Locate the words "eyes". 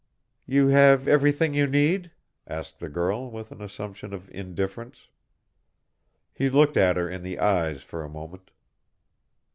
7.37-7.83